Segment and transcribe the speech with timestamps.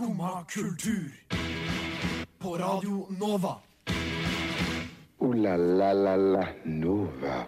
[0.00, 1.12] Skumma kultur.
[2.38, 3.56] På Radio Nova.
[5.18, 7.44] O-la-la-la-la Nova.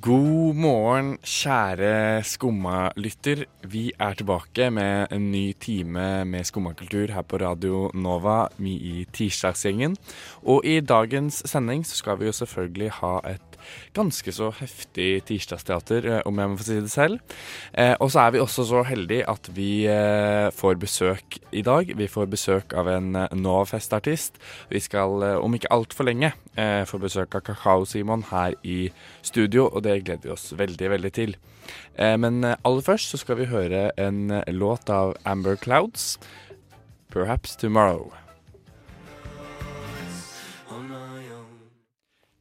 [0.00, 3.46] God morgen, kjære Skumma-lytter.
[3.64, 9.06] Vi er tilbake med en ny time med skummakultur her på Radio Nova, vi i
[9.12, 9.96] Tirsdagsgjengen.
[10.42, 13.47] Og i dagens sending så skal vi jo selvfølgelig ha et
[13.96, 17.18] ganske så heftig tirsdagsteater, eh, om jeg må få si det selv.
[17.72, 21.92] Eh, og så er vi også så heldige at vi eh, får besøk i dag.
[21.96, 24.38] Vi får besøk av en Novafest-artist.
[24.70, 28.90] Vi skal om ikke altfor lenge få besøk av Kakao-Simon her i
[29.22, 31.36] studio, og det gleder vi oss veldig, veldig til.
[31.96, 36.18] Men aller først så skal vi høre en låt av Amber Clouds,
[37.10, 38.27] 'Perhaps Tomorrow'.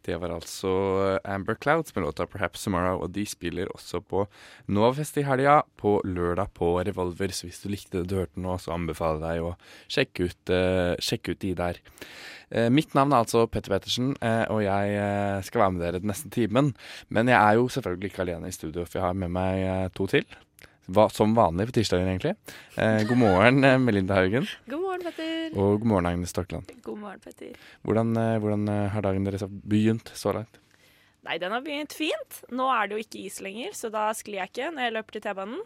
[0.08, 0.72] Det var altså
[1.04, 4.24] eh, Amber Clouds med låta 'Perhaps Tomorrow', og de spiller også på
[4.68, 7.34] Novafest i helga, på lørdag på Revolver.
[7.36, 9.54] Så hvis du likte det du hørte nå, så anbefaler jeg deg å
[9.92, 11.82] sjekke ut, uh, sjekke ut de der.
[12.56, 16.12] Uh, mitt navn er altså Petter Pettersen, uh, og jeg skal være med dere den
[16.14, 16.74] neste timen.
[17.10, 20.08] Men jeg er jo selvfølgelig ikke alene i studio, for jeg har med meg to
[20.08, 20.24] til.
[20.88, 22.36] Hva, som vanlig på tirsdager, egentlig.
[22.80, 24.46] Eh, god morgen, eh, Melinda Haugen.
[24.72, 25.50] God morgen, Petter.
[25.60, 26.70] Og god morgen, Agnes Stokland.
[26.86, 27.58] God morgen, Petter.
[27.84, 30.62] Hvordan, eh, hvordan eh, har dagen deres begynt så langt?
[31.28, 32.38] Nei, den har begynt fint.
[32.56, 35.12] Nå er det jo ikke is lenger, så da sklir jeg ikke når jeg løper
[35.18, 35.60] til T-banen.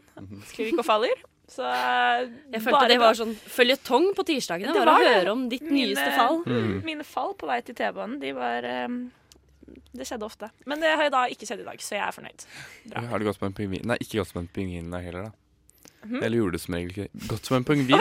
[0.49, 1.21] Sklir ikke og faller.
[1.51, 4.71] Så Jeg følte det var sånn føljetong på tirsdagene.
[4.73, 6.41] Det Bare var å høre om ditt Mine- nyeste fall.
[6.47, 6.81] Mm.
[6.87, 8.87] Mine fall på vei til T-banen, de var eh,
[9.91, 10.49] Det skjedde ofte.
[10.69, 12.45] Men det har jo da ikke skjedd i dag, så jeg er fornøyd.
[12.93, 13.05] Bra.
[13.11, 13.83] Har du gått som en pingvin?
[13.87, 15.31] Nei, ikke gått som en pingvin heller, da.
[16.05, 16.23] Mhm.
[16.23, 17.99] Eller gjorde du som regel ikke Gått som en pingvin?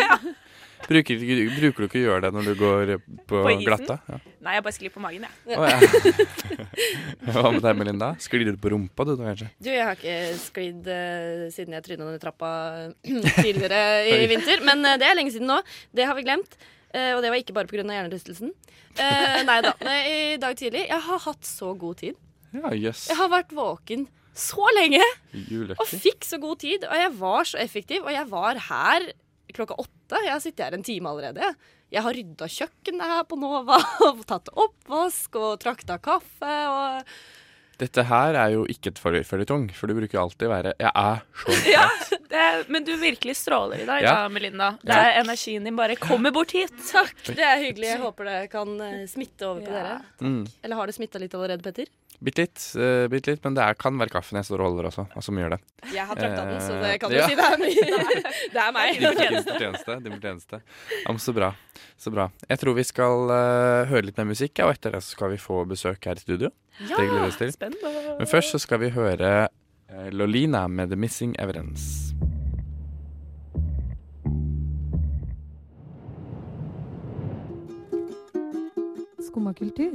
[0.89, 1.49] bruker, ja.
[1.61, 2.93] bruker du ikke å gjøre det når du går
[3.29, 3.99] på, På glatta?
[4.09, 4.19] Ja.
[4.47, 5.53] Nei, jeg bare sklir på magen, jeg.
[5.53, 5.69] Ja.
[7.37, 8.11] Hva med deg, Melinda?
[8.23, 9.51] Sklir du på rumpa, du, kanskje?
[9.61, 12.53] Du, jeg har ikke sklidd uh, siden jeg tryna ned trappa
[13.43, 13.83] tidligere
[14.17, 14.65] i vinter.
[14.67, 15.61] Men uh, det er lenge siden nå.
[15.93, 16.57] Det har vi glemt.
[16.91, 17.85] Eh, og det var ikke bare pga.
[17.87, 18.55] hjernerystelsen.
[18.99, 19.75] Uh, nei da.
[19.87, 19.99] Nei,
[20.35, 22.17] I dag tidlig Jeg har hatt så god tid.
[22.51, 23.05] Ja, yes.
[23.11, 25.03] Jeg har vært våken så lenge
[25.77, 26.87] og fikk så god tid.
[26.89, 29.11] Og jeg var så effektiv, og jeg var her
[29.55, 30.23] klokka åtte.
[30.25, 31.53] Jeg har sittet her en time allerede.
[31.91, 32.03] jeg.
[32.03, 36.57] Har rydda kjøkkenet her på Nova, og tatt oppvask og trakta kaffe.
[36.71, 37.15] og...
[37.81, 41.55] Dette her er jo ikke et føljetong, for du bruker alltid være Jeg er så
[41.77, 41.87] Ja,
[42.31, 44.15] det, men du virkelig stråler i dag, Ja.
[44.23, 44.71] da, Melinda.
[44.83, 46.73] Det er Energien din bare kommer bort hit.
[46.93, 47.89] Takk, det er hyggelig.
[47.91, 49.83] Jeg håper det kan eh, smitte over på Ja.
[49.83, 50.01] dere.
[50.21, 50.45] mm.
[50.63, 51.91] Eller har det smitta litt allerede, Petter?
[52.21, 54.89] Bitte litt, uh, bitte litt, men det er, kan være kaffen jeg står og holder
[54.91, 55.59] også, og som gjør det.
[55.95, 57.29] Jeg har trakta den, så det Eh, kan du ja.
[57.31, 57.95] si det er min.
[58.53, 58.99] Det er meg.
[59.01, 59.09] Din
[59.47, 59.97] fortjeneste.
[60.05, 60.61] Din fortjeneste.
[61.07, 61.49] Ja, men så bra.
[61.97, 62.27] Så bra.
[62.51, 65.33] Jeg tror vi skal uh, høre litt mer musikk, ja, og etter det så skal
[65.33, 66.53] vi få besøk her i studio.
[66.83, 67.53] Ja, Det gleder vi oss til.
[67.57, 67.95] spennende.
[68.21, 72.10] Men først så skal vi høre uh, Lolina med The Missing Evidence.
[79.31, 79.93] Skumma kultur.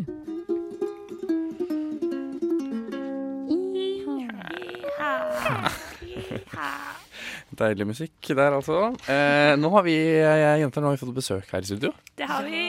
[7.55, 8.77] Deilig musikk der, altså.
[9.11, 11.91] Eh, nå har vi eh, jenter nå har vi fått besøk her i studio.
[12.19, 12.63] Det har vi.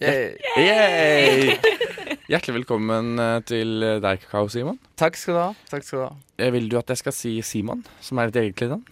[0.00, 1.56] Yay!
[2.28, 4.80] Hjertelig velkommen eh, til deg, Kakao Simon.
[5.00, 5.48] Takk skal du ha.
[5.70, 6.12] Takk skal du ha.
[6.40, 8.84] Eh, Vil du at jeg skal si Simon, som er ditt egentlig navn?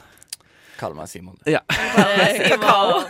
[0.81, 1.37] Kall meg Simon.
[1.45, 3.03] Kakao.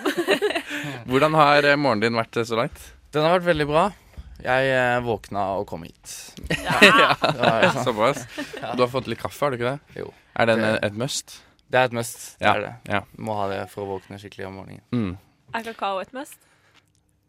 [1.10, 2.90] Hvordan har eh, morgenen din vært så langt?
[3.14, 3.84] Den har vært veldig bra.
[4.42, 6.34] Jeg eh, våkna og kom hit.
[6.50, 7.14] ja.
[7.84, 8.24] Såpass.
[8.74, 10.00] Du har fått litt kaffe, har du ikke det?
[10.02, 10.10] Jo.
[10.36, 11.36] Er Det- et must?
[11.70, 12.38] Det er et must.
[12.38, 12.72] Det er det.
[12.92, 13.00] ja.
[13.18, 14.82] Må ha det for å våkne skikkelig om morgenen.
[14.92, 15.16] Mm.
[15.54, 16.36] Er kakao et must?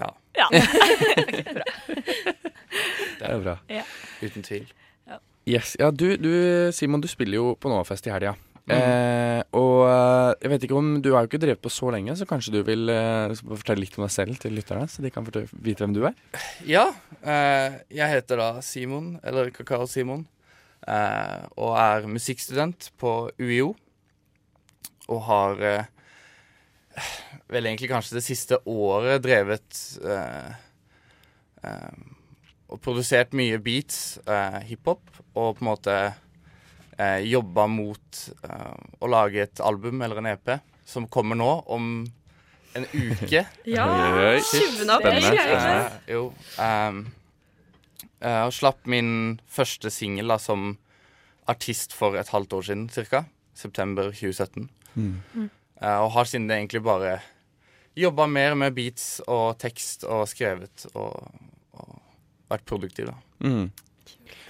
[0.01, 0.09] Ja.
[0.35, 0.47] Ja.
[3.19, 3.57] Det er bra.
[4.21, 4.65] Uten tvil.
[5.47, 5.75] Yes.
[5.79, 8.33] Ja, du, du, Simon, du spiller jo på Novafest i helga.
[8.65, 8.73] Mm.
[8.73, 12.15] Eh, og eh, jeg vet ikke om Du har jo ikke drevet på så lenge,
[12.17, 15.27] så kanskje du vil eh, fortelle litt om deg selv til lytterne, så de kan
[15.27, 16.15] vite hvem du er?
[16.65, 16.87] Ja,
[17.21, 20.25] eh, jeg heter da Simon, eller Kakao Simon,
[20.87, 23.75] eh, og er musikkstudent på UiO.
[25.13, 27.05] Og har eh,
[27.53, 29.83] vel egentlig kanskje det siste året drevet
[32.65, 35.01] Og produsert mye beats, eh, hiphop,
[35.37, 35.95] og på en måte
[36.97, 40.55] eh, jobba mot eh, å lage et album eller en EP
[40.85, 41.91] som kommer nå om
[42.75, 43.45] en uke.
[43.75, 44.45] Ja, Oi, oi, 20.
[44.45, 45.23] Spennende, april.
[45.23, 45.85] spennende.
[45.85, 46.23] Eh, jo.
[46.61, 47.05] ehm,
[48.19, 50.73] eh, og slapp min første singel som
[51.49, 53.25] artist for et halvt år siden, cirka.
[53.55, 54.67] September 2017.
[54.95, 55.49] Mm.
[55.81, 57.19] Eh, og har siden det egentlig bare
[57.95, 61.29] jobba mer med beats og tekst og skrevet og,
[61.79, 61.93] og
[62.51, 63.15] vært produktiv, da.
[63.47, 63.69] Mm.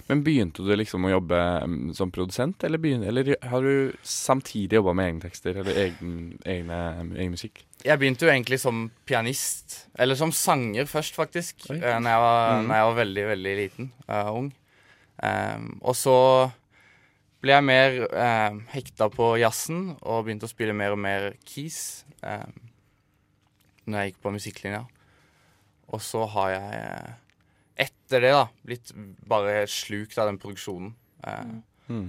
[0.08, 4.78] Men begynte du liksom å jobbe mm, som produsent, eller, begynte, eller har du samtidig
[4.78, 6.12] jobba med egne tekster eller egen,
[6.46, 6.78] egne,
[7.16, 7.64] egen musikk?
[7.84, 11.66] Jeg begynte jo egentlig som pianist, eller som sanger først, faktisk.
[11.70, 11.80] Oi.
[11.80, 12.68] eh, Når jeg var, Mm.
[12.68, 14.52] når jeg var veldig, veldig liten og ung.
[15.22, 16.16] Um, og så
[17.42, 17.98] ble jeg mer
[18.50, 22.52] um, hekta på jazzen og begynte å spille mer og mer keys um,
[23.86, 24.82] når jeg gikk på musikklinja.
[25.94, 27.12] Og så har jeg eh,
[28.06, 28.92] etter det da blitt
[29.26, 30.94] bare slukt av den produksjonen.
[31.26, 31.56] Eh,
[31.88, 32.08] Mm.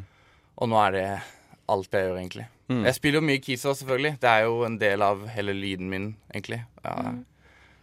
[0.58, 1.22] Og nå er det
[1.70, 2.46] alt jeg gjør, egentlig.
[2.70, 2.80] Mm.
[2.86, 4.20] Jeg spiller jo mye keyser, selvfølgelig.
[4.20, 6.64] Det er jo en del av hele lyden min, egentlig.
[6.84, 7.14] Ja,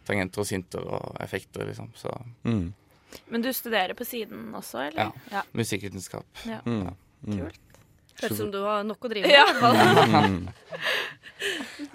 [0.04, 1.92] Tangenter og synter og effekter, liksom.
[1.94, 2.10] Så
[2.44, 2.72] Mm.
[3.30, 5.12] Men du studerer på siden også, eller?
[5.30, 5.42] Ja.
[5.54, 6.24] musikkvitenskap.
[6.46, 6.58] Ja.
[6.66, 6.90] Mm.
[7.24, 7.60] Kult.
[8.20, 9.32] Høres ut som du har nok å drive med.
[9.32, 9.46] Ja.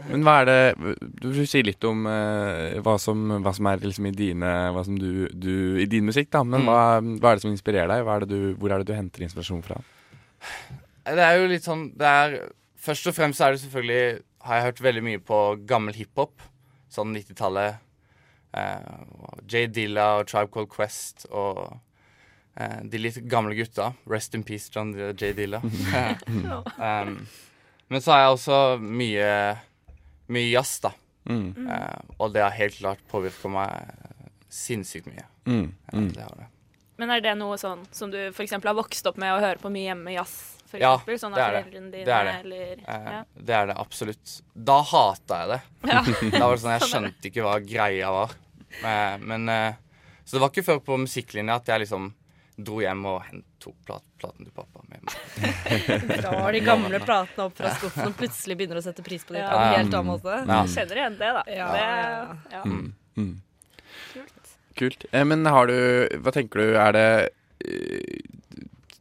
[0.10, 3.80] Men hva er det Du får si litt om eh, hva, som, hva som er
[3.84, 6.42] liksom i dine Hva som du, du I din musikk, da.
[6.44, 6.70] Men Mm.
[6.70, 6.82] hva,
[7.24, 8.04] hva er det som inspirerer deg?
[8.08, 9.80] Hva er det du, hvor er det du henter inspirasjon fra?
[11.10, 12.38] Det er jo litt sånn det er,
[12.80, 15.38] Først og fremst er det selvfølgelig Har jeg hørt veldig mye på
[15.68, 16.42] gammel hiphop.
[16.90, 17.76] Sånn 90-tallet.
[18.56, 18.92] Eh,
[19.52, 21.60] Jay Dilla og Tribe Called Quest og
[22.58, 23.92] eh, de litt gamle gutta.
[24.10, 25.34] Rest in peace, John D- J.
[25.38, 25.60] Dilla.
[25.62, 27.20] um,
[27.92, 29.28] men så har jeg også mye
[30.30, 30.92] Mye jazz, da.
[31.30, 31.50] Mm.
[31.68, 33.90] Uh, og det har helt klart påvirka meg
[34.50, 35.26] sinnssykt mye.
[35.46, 35.74] Mm.
[35.92, 36.08] Ja, Mm.
[36.14, 36.48] det har det.
[37.00, 38.52] Men er det noe sånn som du f.eks.
[38.52, 40.56] har vokst opp med å høre på mye hjemme jazz?
[40.70, 41.72] For Ja, eksempel, sånn det er det.
[41.72, 42.36] dine, Det er det.
[42.44, 43.24] eller Eh, ja.
[43.36, 44.42] Det er det absolutt.
[44.54, 45.62] Da hata jeg det.
[45.90, 46.02] Ja.
[46.40, 48.36] Da var det sånn, Jeg skjønte ikke hva greia var.
[48.84, 49.74] Men, Men eh,
[50.26, 52.14] Så det var ikke før på musikklinja at jeg liksom
[52.66, 53.26] dro hjem og
[53.64, 55.14] tok plat, platen til pappa med meg.
[56.24, 59.46] Drar de gamle platene opp fra skuffen og plutselig begynner å sette pris på dem
[59.48, 59.66] på Ja.
[59.70, 60.38] en helt annen måte.
[60.48, 60.60] Ja.
[60.66, 61.44] Jeg kjenner igjen det, da.
[61.54, 61.86] Ja, det,
[62.56, 62.64] ja.
[62.66, 62.90] Mm.
[63.20, 63.32] Mm.
[64.14, 64.52] Kult.
[64.80, 65.06] Kult.
[65.12, 65.76] Eh, men har du
[66.24, 66.76] Hva tenker du?
[66.80, 67.08] Er det
[67.66, 68.26] eh,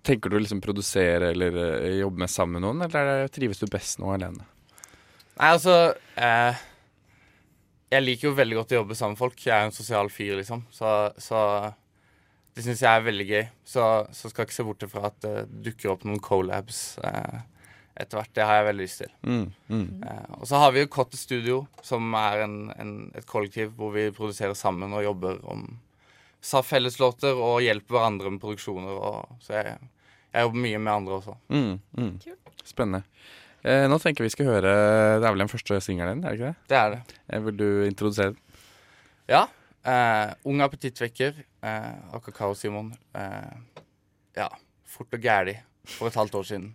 [0.08, 3.61] Tenker du liksom produsere eller eh, jobbe med sammen med noen, eller er det, trives
[3.61, 4.46] du best nå alene?
[5.38, 5.75] Nei, altså
[6.16, 6.62] eh,
[7.93, 9.37] Jeg liker jo veldig godt å jobbe sammen med folk.
[9.44, 10.64] Jeg er jo en sosial fyr, liksom.
[10.75, 10.88] Så,
[11.20, 11.43] så
[12.58, 13.44] det syns jeg er veldig gøy.
[13.62, 15.34] Så, så skal jeg ikke se bort fra at det
[15.69, 17.37] dukker opp noen collabs eh,
[17.94, 18.32] etter hvert.
[18.34, 19.12] Det har jeg veldig lyst til.
[19.22, 19.44] Mm.
[19.70, 19.84] Mm.
[20.02, 23.93] Eh, og så har vi jo Cottage Studio, som er en, en, et kollektiv hvor
[23.94, 25.69] vi produserer sammen og jobber om
[26.43, 28.99] sa felleslåter og hjelper hverandre med produksjoner.
[28.99, 29.76] Og, så jeg,
[30.34, 31.37] jeg jobber mye med andre også.
[31.54, 31.76] Mm.
[31.94, 32.58] Mm.
[32.66, 33.04] Spennende.
[33.62, 34.72] Eh, nå tenker vi skal høre
[35.19, 36.69] Det er vel den første singelen din, er det ikke det?
[36.70, 37.20] Det er det.
[37.26, 38.43] Eh, vil du introdusere den?
[39.31, 39.46] Ja.
[39.84, 42.92] Eh, ung appetittvekker Uh, og Kakao-Simon.
[43.16, 43.82] Uh,
[44.38, 44.46] ja.
[44.88, 45.56] Fort og gæli
[45.90, 46.69] for et halvt år siden.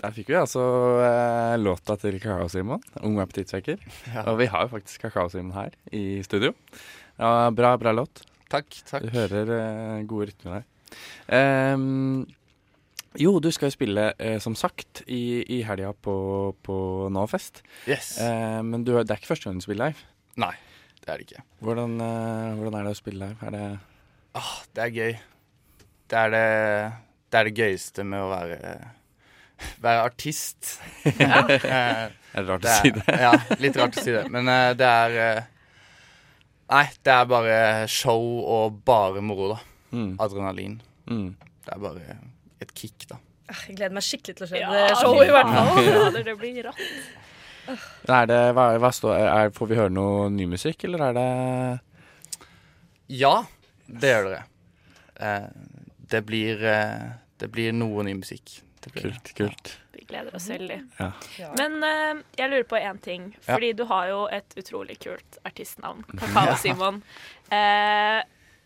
[0.00, 0.62] Der fikk vi altså
[1.04, 3.76] eh, låta til Kakao-Simon, Ung appetittvekker.
[4.14, 4.24] Ja.
[4.32, 6.54] Og vi har jo faktisk Kakao-Simon her i studio.
[7.20, 8.24] Ja, bra, bra låt.
[8.50, 8.72] Takk.
[8.88, 9.04] takk.
[9.04, 10.64] Du hører eh, gode rytmer der.
[11.36, 12.24] Ehm,
[13.18, 16.14] jo, du skal jo spille, eh, som sagt, i, i helga på,
[16.62, 16.76] på
[17.10, 17.62] Nåfest.
[17.88, 18.12] Yes.
[18.22, 20.06] Eh, men du, det er ikke første gang du spiller live.
[20.40, 20.52] Nei,
[21.02, 21.42] det er det ikke.
[21.64, 23.46] Hvordan, eh, hvordan er det å spille live?
[23.48, 23.66] Er det
[24.38, 25.14] Ah, det er gøy.
[26.10, 26.44] Det er det,
[27.32, 28.58] det er det gøyeste med å være,
[29.88, 30.76] være artist.
[31.02, 31.26] Det
[32.30, 33.14] Er det rart det å er, si det?
[33.18, 34.22] ja, litt rart å si det.
[34.30, 35.48] Men eh, det er eh,
[36.70, 37.54] Nei, det er bare
[37.90, 39.56] show og bare moro, da.
[39.90, 40.12] Mm.
[40.22, 40.76] Adrenalin.
[41.10, 41.32] Mm.
[41.66, 42.14] Det er bare
[42.60, 43.18] et kick, da.
[43.50, 45.82] Ah, Jeg gleder meg skikkelig til å se Ja, det showet, i hvert fall.
[45.88, 46.82] Ja, det, det blir rått.
[48.10, 51.26] Er det, hva, hva står, er, får vi høre noe ny musikk, eller er det
[53.20, 53.34] Ja,
[53.86, 54.42] det gjør dere.
[55.20, 55.46] Eh,
[56.10, 57.04] det blir eh,
[57.38, 58.60] Det blir noe ny musikk.
[58.80, 59.70] Det blir, Kult, kult.
[59.92, 60.78] Vi gleder oss veldig.
[60.98, 61.10] Ja.
[61.58, 63.26] Men eh, jeg lurer på én ting.
[63.44, 66.00] Fordi du har jo et utrolig kult artistnavn.
[66.20, 67.02] Kakao-Simon.
[67.52, 68.20] Eh,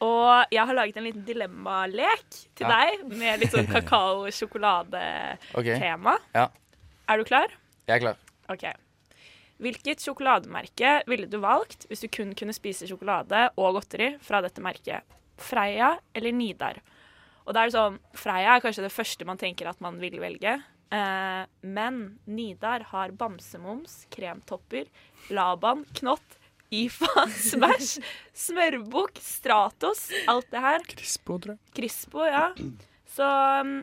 [0.04, 2.26] og jeg har laget en liten dilemmalek
[2.58, 2.70] til Ja.
[2.76, 6.14] deg med litt sånn kakao-sjokolade-tema.
[6.18, 6.34] Okay.
[6.34, 6.48] Ja,
[7.08, 7.48] Er du klar?
[7.86, 8.16] jeg er klar.
[8.48, 8.64] OK.
[9.60, 14.60] Hvilket sjokolademerke ville du valgt hvis du kun kunne spise sjokolade og godteri fra dette
[14.64, 15.02] merket?
[15.38, 16.80] Freia eller Nidar?
[17.46, 20.16] Og da er det sånn, Freia er kanskje det første man tenker at man vil
[20.22, 20.56] velge.
[20.94, 24.84] Eh, men Nidar har bamsemums, kremtopper,
[25.30, 26.38] Laban, Knott,
[26.72, 27.98] IFA, Smash,
[28.46, 30.80] Smørbukk, Stratos, alt det her.
[30.88, 31.74] Crispo, tror jeg.
[31.76, 32.46] Crispo, ja.
[33.14, 33.28] Så
[33.60, 33.74] um,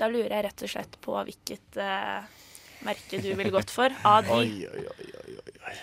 [0.00, 2.24] da lurer jeg rett og slett på hvilket uh,
[2.88, 4.32] merke du ville gått for av de.
[4.40, 5.38] Oi, oi, oi,
[5.68, 5.76] oi.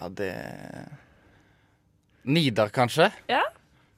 [0.00, 0.30] Ja, det
[2.22, 3.10] Nidar, kanskje?
[3.28, 3.42] Ja.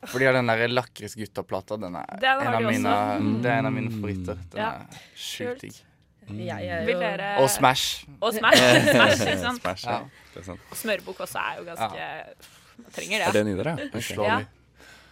[0.03, 1.77] Fordi den der lakrisgutta-plata.
[1.79, 3.33] Den er, Den har en av de mine, også.
[3.43, 4.39] det er en av mine favoritter.
[4.51, 4.71] Den Ja.
[4.83, 5.77] er sjukt digg.
[6.39, 8.07] Dere Og Smash.
[8.21, 8.63] Og Smash.
[8.89, 9.63] Smash ikke sant?
[9.63, 9.93] Smash, Ja.
[9.93, 10.27] ja.
[10.33, 10.61] Det er sant.
[10.71, 12.09] Og smørbukk også er jo ganske
[12.83, 13.47] Man trenger Er det.
[13.47, 13.75] nydere?
[13.93, 14.17] Okay.
[14.25, 14.41] ja?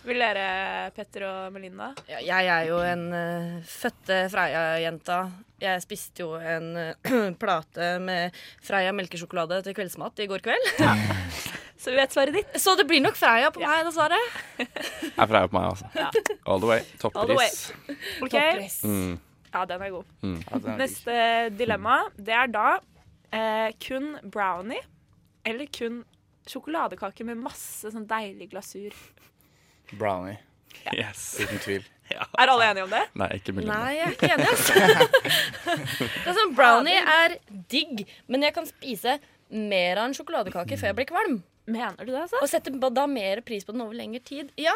[0.00, 0.44] Vil dere,
[0.96, 1.90] Petter og Melinda?
[2.08, 5.18] Ja, jeg er jo en uh, fødte Freia-jenta.
[5.60, 8.32] Jeg spiste jo en uh, plate med
[8.64, 10.70] Freia melkesjokolade til kveldsmat i går kveld.
[11.80, 12.56] Så vi vet svaret ditt.
[12.60, 14.16] Så det blir nok Freia på meg, dessverre.
[14.60, 15.88] Er Freia på meg, altså.
[15.96, 16.08] Ja.
[16.48, 16.80] All the way.
[17.12, 17.48] All the way.
[17.52, 17.60] Toppris.
[18.24, 18.30] OK.
[18.32, 18.80] Toppress.
[18.84, 19.14] Mm.
[19.50, 20.14] Ja, den er god.
[20.22, 20.78] Ja, den er.
[20.80, 21.14] Neste
[21.58, 22.66] dilemma, det er da
[23.34, 24.82] eh, kun brownie
[25.46, 26.02] eller kun
[26.50, 28.94] sjokoladekake med masse sånn deilig glasur.
[29.96, 30.38] Brownie.
[30.94, 31.34] Yes.
[31.40, 31.88] Uten tvil.
[32.10, 33.04] Er alle enige om det?
[33.20, 33.76] Nei, ikke Melinda.
[33.84, 34.72] Nei, jeg er ikke enig, altså.
[36.24, 37.36] det er sånn, brownie er
[37.70, 39.14] digg, men jeg kan spise
[39.50, 41.36] mer av en sjokoladekake før jeg blir kvalm.
[41.70, 42.40] Mener du det, altså?
[42.42, 44.50] Og setter da mer pris på den over lengre tid.
[44.58, 44.74] Ja,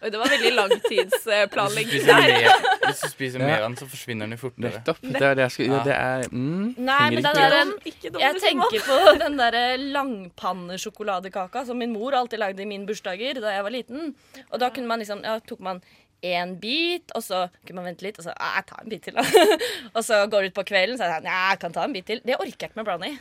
[0.00, 2.52] Oi, det var veldig langtidsplanlegging der.
[2.86, 4.70] hvis du spiser mer av den, så forsvinner den jo fortere.
[4.78, 5.00] Nettopp.
[5.04, 5.72] Det er det jeg skal Ja.
[5.76, 11.78] ja, Det er mm, Nei, men den der- Jeg tenker på den derre langpannesjokoladekaka som
[11.78, 14.14] min mor alltid lagde i mine bursdager da jeg var liten.
[14.50, 15.82] Og da kunne man liksom, ja, tok man
[16.22, 19.02] én bit, og så kunne man vente litt, og så «Ah, jeg tar en bit
[19.02, 19.22] til, da.
[19.96, 21.84] og så går det ut på kvelden, så er det sånn, ja, jeg kan ta
[21.84, 22.20] en bit til.
[22.24, 23.14] Det orker jeg ikke med brownie.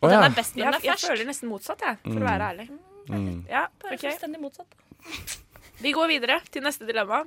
[0.00, 0.22] Den ja.
[0.24, 1.02] er best når den Jeg, fersk.
[1.02, 2.68] jeg føler nesten motsatt, jeg, for å være ærlig.
[3.08, 3.44] Mm.
[3.48, 4.10] Ja, Bare okay.
[4.10, 5.38] fullstendig motsatt.
[5.78, 7.22] Vi går videre til neste dilemma.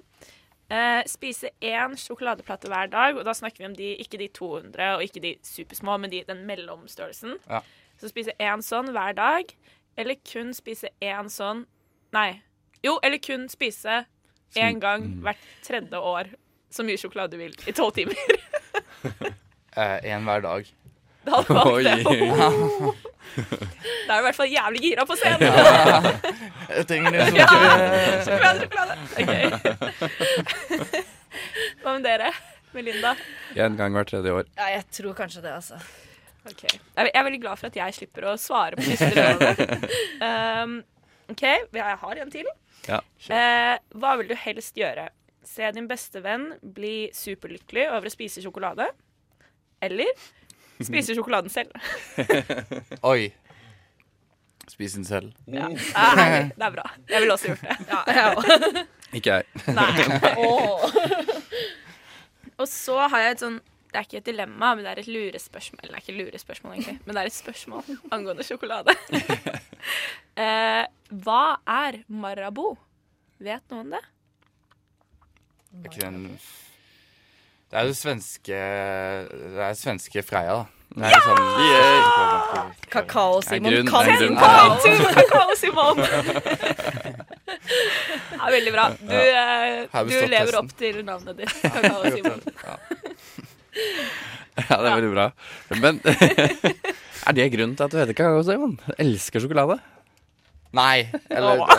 [0.72, 4.96] Eh, spise én sjokoladeplate hver dag, og da snakker vi om de, ikke de 200
[4.96, 7.38] og ikke de supersmå, men de, den mellomstørrelsen.
[7.50, 7.62] Ja.
[8.00, 9.51] Så spise én sånn hver dag,
[10.00, 11.65] eller kun spise én sånn
[12.12, 12.41] Nei.
[12.84, 14.01] Jo, eller kun spise
[14.60, 16.34] én gang hvert tredje år
[16.72, 18.20] så mye sjokolade du vil i tolv timer.
[20.12, 20.67] Én hver dag.
[21.25, 22.94] Da hadde vært det.
[24.08, 25.44] Da er du i hvert fall jævlig gira på scenen.
[26.72, 27.48] Jeg trenger det Ja.
[28.25, 28.94] Sjokolade, sjokolade.
[29.22, 29.44] Okay.
[31.82, 32.32] Hva med dere?
[32.75, 33.16] Melinda?
[33.56, 34.48] En gang hvert tredje år.
[34.58, 35.80] Ja, jeg tror kanskje det, altså.
[36.50, 36.80] Okay.
[36.98, 39.90] Jeg er veldig glad for at jeg slipper å svare på disse dilemmaene.
[40.25, 40.78] Um,
[41.32, 41.44] OK,
[41.78, 42.48] jeg har en til.
[42.88, 43.00] Ja.
[43.30, 45.10] Uh, hva vil du helst gjøre?
[45.46, 48.88] Se din beste venn bli superlykkelig over å spise sjokolade?
[49.82, 50.10] Eller
[50.88, 51.72] spise sjokoladen selv?
[53.12, 53.32] Oi.
[54.72, 55.32] Spis den selv.
[55.52, 55.68] Ja.
[55.98, 56.22] Ah,
[56.56, 56.86] det er bra.
[57.10, 57.76] Jeg ville også gjort det.
[57.90, 58.86] Ja, jeg også.
[59.18, 59.44] Ikke jeg.
[59.80, 59.90] Nei.
[60.40, 60.86] Oh.
[62.62, 63.58] Og så har jeg et sånn
[63.92, 65.82] Det er ikke et dilemma, men det er et lurespørsmål.
[65.84, 68.96] Eller det er ikke lurespørsmål, egentlig, men det er et spørsmål angående sjokolade.
[70.40, 70.86] eh,
[71.26, 72.78] hva er Marabou?
[73.44, 74.04] Vet noen det?
[75.82, 76.24] Er ikke den
[77.72, 78.58] Det er jo svenske
[79.56, 80.66] Det er svenske Freia, da.
[80.92, 82.72] Det er sånn Yeah.
[82.92, 84.75] Kakao-Simon kan det er kakao.
[84.84, 86.01] Kakao, kakao, Simon!
[88.36, 88.90] Ja, veldig bra.
[89.00, 89.46] Du, ja.
[89.88, 90.60] Du lever testen.
[90.60, 91.54] opp til navnet ditt.
[91.63, 92.44] Kakao, Simon.
[92.66, 92.75] Ja.
[94.68, 95.30] Ja, det er veldig bra.
[95.80, 96.01] Men
[97.30, 98.75] er det grunnen til at du heter kakao, Simon?
[99.00, 99.80] Elsker sjokolade?
[100.75, 101.72] Nei, eller hva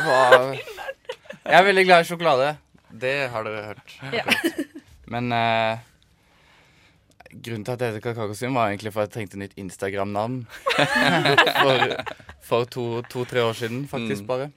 [0.56, 2.52] Jeg er veldig glad i sjokolade.
[3.04, 3.98] Det har dere hørt.
[4.16, 4.24] Ja.
[5.12, 5.82] Men eh,
[7.32, 10.40] grunnen til at jeg heter Kakaosim, var egentlig for at jeg trengte nytt Instagram-navn.
[11.62, 11.86] for
[12.42, 14.26] for to-tre to, år siden, faktisk, Mm.
[14.28, 14.50] bare.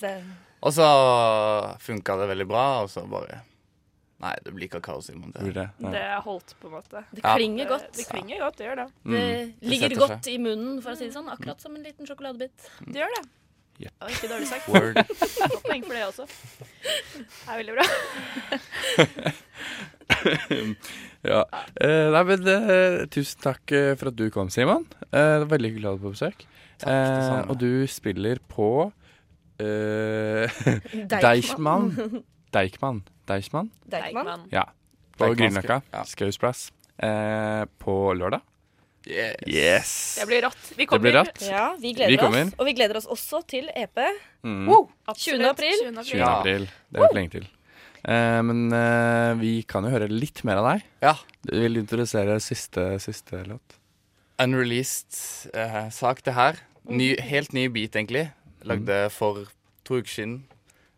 [0.00, 0.24] Det-
[0.62, 0.86] Og så
[1.82, 3.40] funka det veldig bra, og så bare
[4.22, 5.32] Nei, det blir Kakao-Simon.
[5.34, 5.52] Det.
[5.54, 5.64] det.
[5.82, 5.90] Ja.
[5.90, 7.00] Det holdt, på en måte.
[7.10, 7.32] Det Ja.
[7.34, 7.88] klinger godt.
[7.92, 8.92] Det klinger godt, det gjør det.
[9.04, 9.14] Mm.
[9.14, 11.26] Det ligger setter godt i munnen, for å si det sånn.
[11.28, 12.54] Akkurat som en liten sjokoladebit.
[12.86, 13.24] Det gjør det.
[13.80, 13.94] Jepp.
[13.96, 14.68] Det var ikke dårlig sagt.
[14.68, 14.94] Word.
[15.52, 16.24] Godt poeng for det også.
[17.16, 17.86] Det er veldig bra.
[21.22, 21.44] Ja.
[21.78, 24.82] Eh, nei, men eh, tusen takk eh, for at du kom, Simon.
[25.06, 26.44] Eh, det var veldig hyggelig å ha deg på besøk.
[26.82, 26.90] Takk.
[26.90, 28.68] Eh, og du spiller på
[29.62, 30.62] eh,
[31.14, 31.92] Deichman.
[31.94, 32.24] Deichman.
[32.52, 33.02] Deichman.
[33.30, 34.46] Deichman Deichman.
[34.52, 34.66] Ja.
[35.18, 35.78] På Grünerløkka.
[35.94, 36.02] Ja.
[36.10, 36.64] Skaus plass.
[36.98, 38.42] Eh, på lørdag.
[39.06, 39.36] Yes.
[39.46, 39.92] Yes!
[40.20, 40.68] Det blir rått.
[40.76, 41.40] Vi Det blir rått.
[41.48, 42.46] Ja, vi gleder Vi kommer.
[42.46, 42.54] oss.
[42.58, 43.98] Og vi gleder oss også til EP.
[44.44, 44.68] Mm.
[44.68, 45.42] Wow, 20.
[45.48, 45.74] april.
[45.82, 46.04] 20.
[46.04, 46.18] 20.
[46.20, 46.30] Ja.
[46.40, 46.68] april.
[46.90, 47.48] Det er ikke lenge til.
[48.02, 50.86] Eh, men eh, vi kan jo høre litt mer av deg.
[51.02, 51.14] Ja.
[51.46, 53.78] Du vil introdusere siste, siste låt.
[54.42, 56.58] Unreleased eh, sak, det her.
[56.90, 58.28] Ny, helt ny beat, egentlig.
[58.66, 59.46] Lagde for
[59.86, 60.36] to uker siden.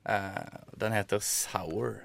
[0.09, 0.45] Eh,
[0.81, 2.03] den heter Sour.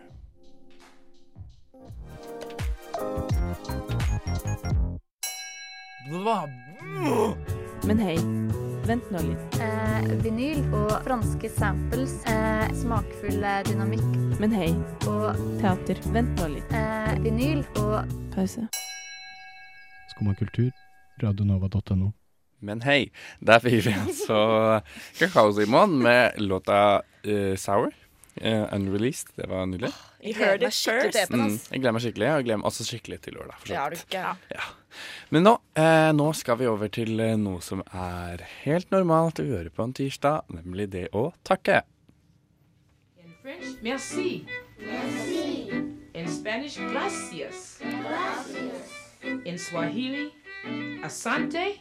[7.88, 8.16] Men hei,
[8.88, 9.58] vent nå litt.
[9.62, 12.16] Eh, vinyl og franske samples.
[12.30, 14.08] Eh, smakfull eh, dynamikk.
[14.42, 14.72] Men hei,
[15.10, 16.74] Og teater, vent nå litt.
[16.74, 18.66] eh, vinyl og Pause.
[20.16, 20.72] Skumma kultur,
[21.22, 22.12] radionova.no.
[22.62, 23.12] Men hei,
[23.46, 24.82] der fikk vi altså
[25.20, 27.94] Kakao Simon med låta uh, Sour.
[28.36, 29.27] Eh, unreleased.
[29.36, 29.91] Det var nydelig.
[30.24, 31.31] Jeg You heard gleder meg it skikkelig til first.
[31.33, 33.69] Mm, jeg gleder meg skikkelig, og jeg gleder meg også skikkelig til lørdag.
[33.69, 34.62] Ja, ikke.
[35.29, 39.48] Men nå, eh, nå skal vi over til eh, noe som er helt normalt å
[39.48, 41.81] gjøre på en tirsdag, nemlig det å takke.
[43.19, 44.45] In French, merci.
[46.13, 47.81] In Spanish, gracias.
[49.45, 50.29] In Swahili,
[51.03, 51.75] asante.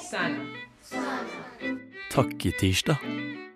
[0.00, 0.48] Sana.
[2.10, 3.51] Takketirsdag.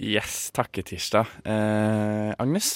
[0.00, 1.28] Yes, takketirsdag.
[1.44, 2.70] Eh, Agnes,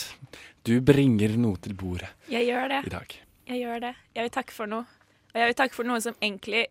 [0.65, 2.81] du bringer noe til bordet Jeg gjør det.
[2.85, 3.15] i dag.
[3.49, 3.93] Jeg gjør det.
[4.15, 4.85] Jeg vil takke for noe.
[5.33, 6.67] Og jeg vil takke for noe som egentlig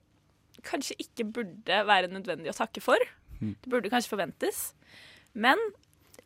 [0.64, 3.02] kanskje ikke burde være nødvendig å takke for.
[3.42, 3.56] Mm.
[3.64, 4.62] Det burde kanskje forventes.
[5.34, 5.58] Men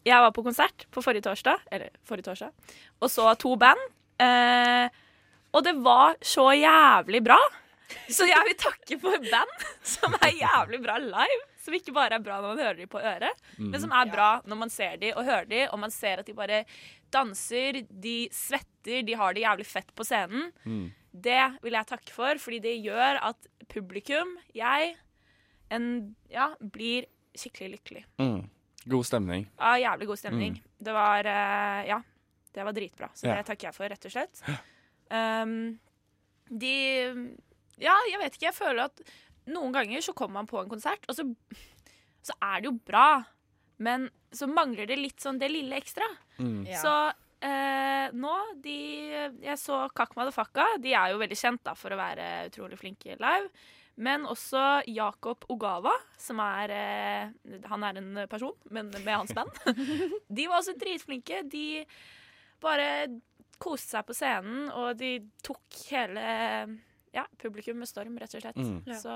[0.05, 2.51] jeg var på konsert på forrige torsdag, eller forrige torsdag,
[2.99, 3.79] og så to band.
[4.19, 4.89] Eh,
[5.55, 7.39] og det var så jævlig bra.
[8.11, 11.43] Så jeg vil takke for band som er jævlig bra live.
[11.67, 14.27] Som ikke bare er bra når man hører dem på øret, men som er bra
[14.47, 16.61] når man ser dem og hører dem, og man ser at de bare
[17.11, 20.47] danser, de svetter, de har det jævlig fett på scenen.
[20.63, 20.85] Mm.
[21.11, 24.93] Det vil jeg takke for, fordi det gjør at publikum, jeg,
[25.75, 25.87] en,
[26.31, 28.03] ja, blir skikkelig lykkelig.
[28.21, 28.45] Mm.
[28.87, 29.43] God stemning.
[29.59, 30.61] Ja, jævlig god stemning.
[30.79, 31.99] Det var eh, Ja,
[32.55, 33.09] det var dritbra.
[33.13, 33.35] Så Ja.
[33.41, 34.39] det takker jeg for, rett og slett.
[35.11, 35.79] Um,
[36.47, 36.73] de
[37.77, 38.47] Ja, jeg vet ikke.
[38.47, 39.01] Jeg føler at
[39.51, 41.25] noen ganger så kommer man på en konsert, og så,
[42.25, 43.07] så er det jo bra,
[43.83, 46.07] men så mangler det litt sånn det lille ekstra.
[46.41, 46.61] Mm.
[46.67, 46.81] Ja.
[46.81, 46.93] Så
[47.45, 48.77] eh, nå, de
[49.43, 50.65] Jeg så Kakk Madafakka.
[50.83, 53.51] De er jo veldig kjent da, for å være utrolig flinke live.
[53.97, 59.53] Men også Jakob Ogawa, som er eh, Han er en person, men med hans band.
[60.37, 61.41] de var også dritflinke.
[61.49, 61.85] De
[62.61, 63.07] bare
[63.61, 66.27] koste seg på scenen, og de tok hele
[67.17, 68.57] ja, publikum med storm, rett og slett.
[68.61, 68.79] Mm.
[68.85, 68.97] Ja.
[69.01, 69.13] Så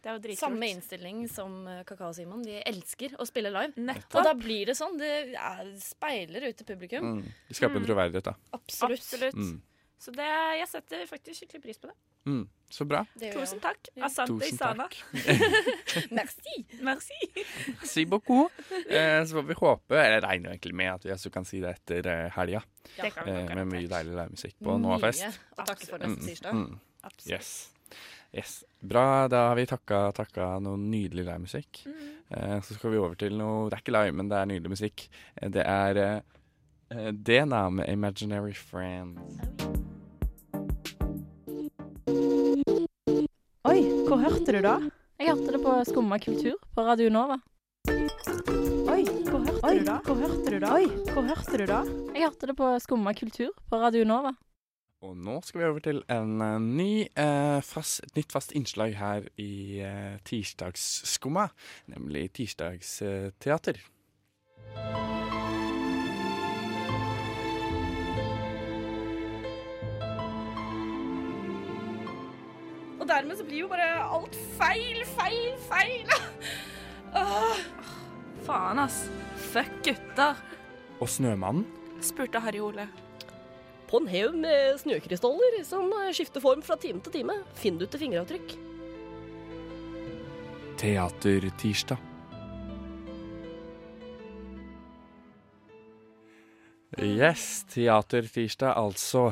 [0.00, 0.40] det er jo dritkult.
[0.46, 2.42] Samme innstilling som eh, Kakao-Simon.
[2.46, 3.74] De elsker å spille live.
[3.76, 4.18] Nettopp.
[4.22, 4.96] Og da blir det sånn.
[5.00, 7.10] Det er, speiler ut til publikum.
[7.20, 7.26] Mm.
[7.50, 7.88] De skaper en Mm.
[7.90, 8.34] troverdighet, da.
[8.56, 9.04] Absolutt.
[9.04, 9.36] Absolutt.
[9.36, 9.58] Mm.
[10.00, 10.24] Så det,
[10.56, 11.94] jeg setter faktisk skikkelig pris på det.
[12.24, 12.44] Mm.
[12.72, 13.02] Så bra.
[13.20, 13.88] Det Tusen takk.
[13.96, 14.06] Ja.
[14.06, 14.86] Asante Isana.
[16.18, 16.54] Merci.
[16.80, 17.18] Merci.
[17.84, 18.50] Si beaucoup.
[18.88, 21.74] Eh, så får vi håpe Jeg regner egentlig med at vi også kan si det
[21.76, 22.62] etter eh, helga,
[22.96, 23.10] Ja.
[23.26, 25.26] eh, med mye deilig livemusikk på Noafest.
[25.58, 26.54] Og takke for Mm, neste tirsdag.
[26.54, 26.64] mm.
[26.64, 26.80] mm.
[27.28, 27.52] Yes.
[28.32, 28.64] yes.
[28.80, 29.28] Bra.
[29.28, 31.84] Da har vi takka, takka noe nydelig livemusikk.
[31.86, 32.10] Mm.
[32.30, 34.70] Eh, så skal vi over til noe Det er ikke live, men det er nydelig
[34.78, 35.08] musikk.
[35.36, 36.20] Eh, Det er eh,
[36.90, 39.59] eh, Dena med 'Imaginary Friends'.
[44.10, 44.72] Hvor hørte du da?
[45.20, 47.36] Jeg hørte det på Skumma kultur på Radio Nova.
[48.90, 49.98] Oi, hvor hørte du da?
[50.02, 50.70] Hvor hørte du da?
[50.80, 51.76] Oi, hvor hørte du da?
[52.16, 54.32] Jeg hørte det på Skumma kultur på Radio Nova.
[55.06, 58.98] Og nå skal vi over til en eh, ny, eh, fast, et nytt fast innslag
[58.98, 61.46] her i eh, Tirsdagsskumma,
[61.94, 63.78] nemlig Tirsdagsteater.
[64.74, 65.19] Og
[73.20, 76.08] dermed så blir jo bare alt feil, feil, feil.
[77.20, 77.60] Åh.
[78.46, 79.02] Faen, ass.
[79.50, 80.32] Fuck gutta,
[81.00, 81.66] Og Snømannen.
[82.00, 82.88] spurte Harry Ole.
[83.90, 88.04] På en haug med snøkrystaller som skifter form fra time til time, finner du til
[88.04, 88.54] fingeravtrykk.
[90.80, 92.09] Teatertirsdag.
[96.98, 99.28] Yes, Teatertirsdag altså.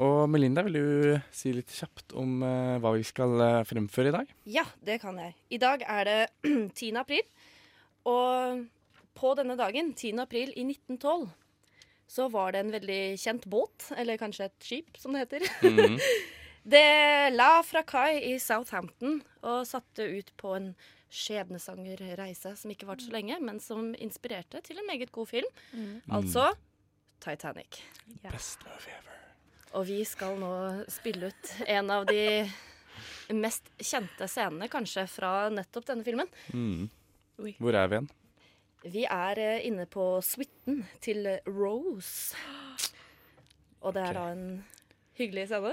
[0.00, 4.14] Og Melinda, vil du si litt kjapt om uh, hva vi skal uh, fremføre i
[4.14, 4.30] dag?
[4.48, 5.34] Ja, det kan jeg.
[5.52, 6.20] I dag er det
[6.80, 6.94] 10.
[7.02, 7.26] april.
[8.08, 8.64] Og
[9.14, 10.16] på denne dagen, 10.
[10.24, 11.28] april i 1912,
[12.14, 15.46] så var det en veldig kjent båt, eller kanskje et skip, som det heter.
[15.66, 16.00] Mhm.
[16.64, 20.70] Det la fra kai i Southampton og satte ut på en
[21.12, 25.50] skjebnesangerreise som ikke varte så lenge, men som inspirerte til en meget god film.
[26.08, 26.46] Altså
[27.24, 27.82] Titanic.
[28.22, 29.14] Best movie ever.
[29.74, 30.52] Og vi skal nå
[30.92, 32.44] spille ut en av de
[33.34, 36.28] mest kjente scenene kanskje fra nettopp denne filmen.
[36.52, 36.90] Mm.
[37.58, 38.10] Hvor er vi igjen?
[38.84, 42.36] Vi er eh, inne på suiten til Rose.
[43.80, 44.20] Og det er okay.
[44.20, 44.64] da en
[45.18, 45.72] hyggelig scene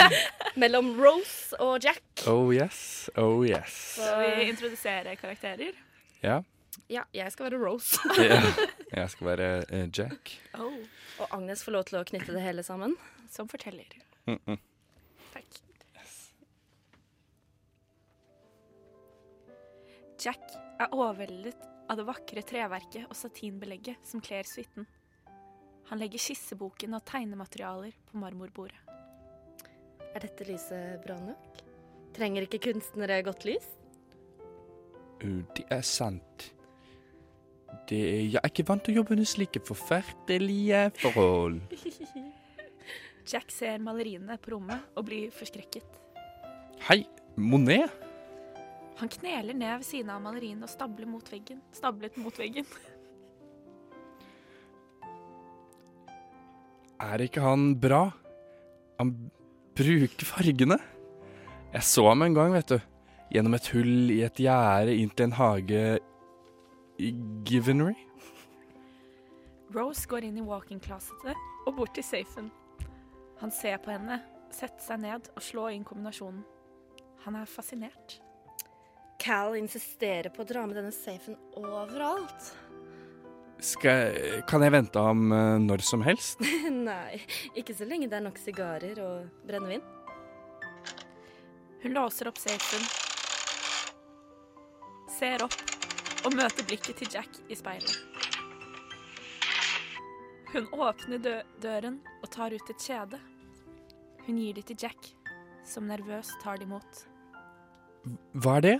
[0.62, 2.04] mellom Rose og Jack.
[2.28, 3.80] Oh yes, oh yes.
[3.96, 5.72] Så vi introduserer karakterer?
[6.22, 6.42] Ja,
[6.88, 8.00] Ja, jeg skal være Rose.
[8.92, 10.34] jeg skal være eh, Jack.
[10.54, 10.78] Oh.
[11.22, 12.96] Og Agnes får lov til å knytte det hele sammen.
[13.32, 13.88] Som forteller.
[14.26, 14.58] Mm -mm.
[15.32, 15.60] Takk.
[20.22, 21.56] Jack er overveldet
[21.90, 24.86] av det vakre treverket og satinbelegget som kler suiten.
[25.90, 28.78] Han legger skisseboken og tegnematerialer på marmorbordet.
[30.14, 31.62] Er dette lyset bra nok?
[32.14, 33.66] Trenger ikke kunstnere godt lys?
[35.24, 36.52] Uh, det er sant.
[37.88, 37.98] Det,
[38.32, 41.60] jeg er ikke vant til å jobbe under slike forferdelige forhold.
[43.32, 45.98] Jack ser maleriene på rommet og blir forskrekket.
[46.88, 47.04] Hei,
[47.38, 47.90] Monet?
[49.00, 51.62] Han kneler ned ved siden av maleriene og stabler mot veggen.
[51.74, 52.66] Stablet mot veggen.
[57.02, 58.04] Er ikke han bra?
[59.00, 59.14] Han
[59.78, 60.78] bruker fargene.
[61.72, 62.78] Jeg så ham en gang, vet du.
[63.32, 65.82] Gjennom et hull i et gjerde inn til en hage
[67.02, 67.12] i
[67.44, 67.94] Givenery.
[69.74, 72.50] Rose går inn i walk-in-closetet og bort til safen.
[73.40, 74.20] Han ser på henne,
[74.54, 76.44] setter seg ned og slår inn kombinasjonen.
[77.24, 78.18] Han er fascinert.
[79.22, 82.52] Cal insisterer på å dra med denne safen overalt.
[83.62, 84.16] Skal,
[84.50, 86.42] kan jeg vente ham eh, når som helst?
[86.90, 87.20] Nei,
[87.58, 89.84] ikke så lenge det er nok sigarer og brennevin.
[91.82, 92.82] Hun låser opp safen,
[95.18, 95.81] ser opp
[96.22, 97.96] og møter blikket til Jack i speilet.
[100.52, 103.18] Hun åpner dø døren og tar ut et kjede.
[104.26, 105.08] Hun gir det til Jack,
[105.64, 107.06] som nervøst tar det imot.
[108.36, 108.76] Hva er det?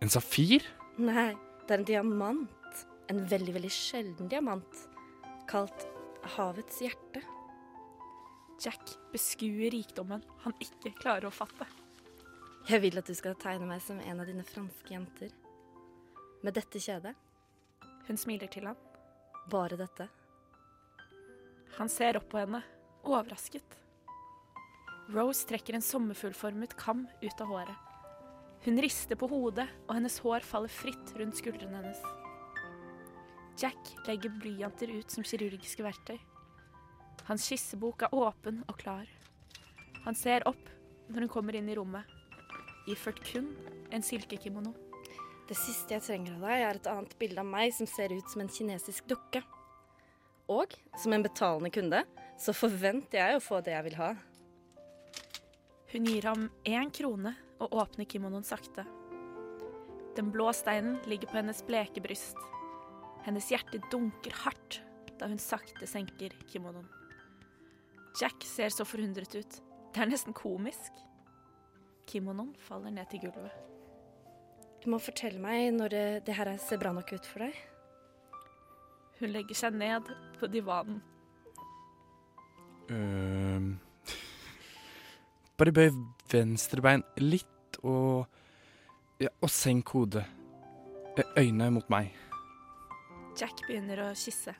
[0.00, 0.64] En safir?
[1.00, 1.32] Nei,
[1.66, 2.84] det er en diamant.
[3.10, 4.86] En veldig, veldig sjelden diamant.
[5.50, 5.86] Kalt
[6.36, 7.24] havets hjerte.
[8.60, 11.66] Jack beskuer rikdommen han ikke klarer å fatte.
[12.68, 15.32] Jeg vil at du skal tegne meg som en av dine franske jenter.
[16.40, 17.12] Med dette kjedet.
[18.08, 18.78] Hun smiler til ham.
[19.52, 20.06] Bare dette.
[21.76, 22.62] Han ser opp på henne,
[23.04, 23.76] overrasket.
[25.12, 27.86] Rose trekker en sommerfuglformet kam ut av håret.
[28.64, 32.02] Hun rister på hodet, og hennes hår faller fritt rundt skuldrene hennes.
[33.60, 36.18] Jack legger blyanter ut som kirurgiske verktøy.
[37.28, 39.08] Hans skissebok er åpen og klar.
[40.06, 40.68] Han ser opp
[41.08, 42.04] når hun kommer inn i rommet,
[42.88, 43.52] iført kun
[43.92, 44.72] en silkekimono.
[45.50, 48.28] Det siste jeg trenger av deg, er et annet bilde av meg som ser ut
[48.30, 49.40] som en kinesisk dukke.
[50.50, 52.04] Og som en betalende kunde
[52.38, 54.10] så forventer jeg å få det jeg vil ha.
[55.90, 58.84] Hun gir ham én krone og åpner kimonoen sakte.
[60.14, 62.38] Den blå steinen ligger på hennes bleke bryst.
[63.26, 64.78] Hennes hjerte dunker hardt
[65.18, 66.86] da hun sakte senker kimonoen.
[68.22, 69.58] Jack ser så forundret ut.
[69.90, 70.94] Det er nesten komisk.
[72.06, 73.69] Kimonoen faller ned til gulvet.
[74.80, 77.56] Du må fortelle meg når det, det her ser bra nok ut for deg.
[79.20, 80.08] Hun legger seg ned
[80.40, 81.02] på divanen.
[82.90, 83.76] Uh,
[85.60, 85.90] bare bøy
[86.32, 88.24] venstre bein litt og
[89.20, 90.24] ja, Og senk hodet.
[91.36, 92.14] Øynene mot meg.
[93.36, 94.54] Jack begynner å kysse.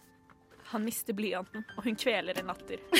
[0.74, 2.84] Han mister blyanten, og hun kveler en latter.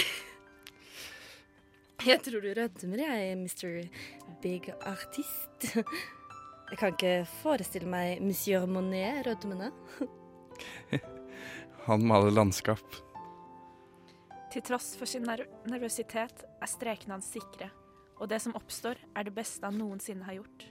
[2.01, 3.85] Jeg tror du rødmer, jeg, Mr.
[4.41, 5.77] Big Artist.
[6.71, 9.73] Jeg kan ikke forestille meg Monsieur Monet rødmende.
[11.89, 12.85] Han maler landskap.
[14.51, 17.71] Til tross for sin nerv nervøsitet er strekene hans sikre,
[18.19, 20.65] og det som oppstår, er det beste han noensinne har gjort.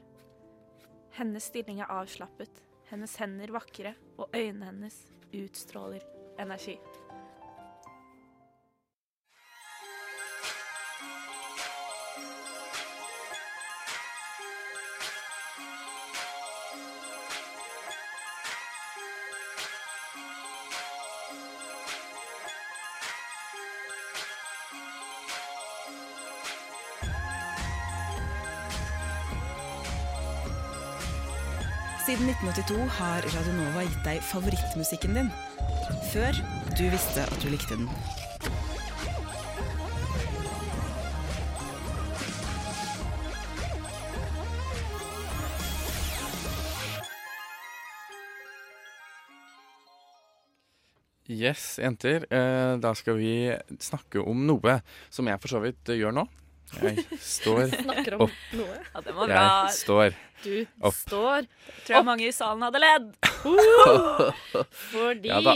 [1.16, 4.98] Hennes stilling er avslappet, hennes hender vakre, og øynene hennes
[5.36, 6.04] utstråler
[6.40, 6.76] energi.
[32.20, 35.30] Siden 1982 har Radionova gitt deg favorittmusikken din.
[36.12, 36.36] Før
[36.76, 37.88] du visste at du likte den.
[51.24, 52.28] Yes, jenter.
[52.28, 53.32] Eh, da skal vi
[53.80, 56.28] snakke om noe som jeg for så vidt eh, gjør nå.
[56.78, 57.76] Jeg står
[58.26, 58.34] opp.
[58.56, 58.80] noe.
[58.94, 59.44] Ja, det var bra.
[59.68, 60.54] Jeg står Du
[60.86, 60.94] opp.
[60.96, 61.48] står
[61.86, 63.08] Tror jeg mange i salen hadde ledd.
[64.92, 65.56] fordi Ja da.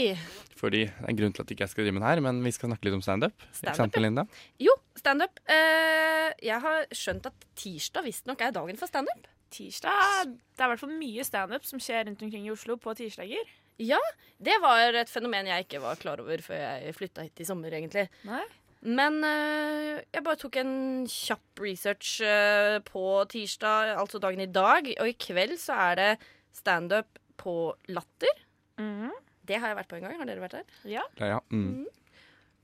[0.58, 2.38] Fordi det er en grunn til at jeg ikke skal drive med det her, men
[2.44, 3.42] vi skal snakke litt om standup.
[3.52, 4.00] Sant, ja.
[4.00, 4.22] Linda?
[4.62, 5.40] Jo, standup.
[5.50, 9.26] Uh, jeg har skjønt at tirsdag visstnok er dagen for standup.
[9.54, 12.94] Tirsdag Det er i hvert fall mye standup som skjer rundt omkring i Oslo på
[12.96, 13.44] tirsdager.
[13.82, 13.98] Ja,
[14.38, 17.74] det var et fenomen jeg ikke var klar over før jeg flytta hit i sommer,
[17.74, 18.06] egentlig.
[18.26, 18.42] Nei?
[18.84, 20.72] Men eh, jeg bare tok en
[21.08, 24.90] kjapp research eh, på tirsdag, altså dagen i dag.
[25.00, 26.10] Og i kveld så er det
[26.56, 28.42] standup på Latter.
[28.80, 29.12] Mhm.
[29.44, 30.14] Det har jeg vært på en gang.
[30.16, 30.76] Har dere vært der?
[30.88, 31.02] Ja.
[31.20, 31.40] Ja, ja.
[31.52, 31.84] Mm.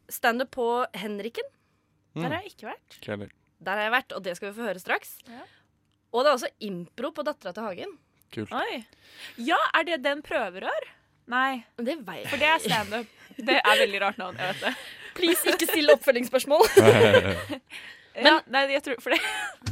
[0.08, 1.44] Standup på Henriken.
[2.14, 2.22] Mm.
[2.22, 2.94] Der har jeg ikke vært.
[2.96, 3.18] Ikke.
[3.60, 5.18] Der har jeg vært, og det skal vi få høre straks.
[5.28, 5.42] Ja.
[6.10, 7.92] Og det er også impro på Dattera til Hagen.
[8.32, 8.54] Kult.
[8.56, 8.80] Oi.
[9.44, 10.88] Ja, er det den prøverør?
[11.30, 11.60] Nei.
[11.76, 11.98] Det
[12.30, 13.12] For det er standup.
[13.36, 14.40] Det er veldig rart navn.
[14.40, 14.72] Jeg vet det.
[15.14, 16.64] Please, ikke still oppfølgingsspørsmål.
[18.26, 19.20] ja, nei, jeg tror For det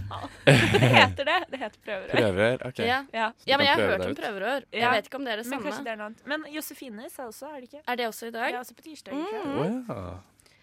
[0.79, 1.39] Det heter det.
[1.53, 2.13] Det heter prøverør.
[2.15, 2.79] Prøverør, ok.
[2.87, 2.99] Ja.
[3.13, 3.31] Ja.
[3.47, 4.67] Ja, men jeg har hørt om prøverør.
[4.73, 5.63] Jeg vet ikke om det er det samme.
[5.63, 6.23] Men kanskje det er noe annet.
[6.33, 7.83] Men Josefines er også, er det ikke?
[7.87, 8.47] Er det også i dag?
[8.49, 9.15] Det er også på tirsdag.
[9.15, 9.25] Mm.
[9.89, 9.99] ja.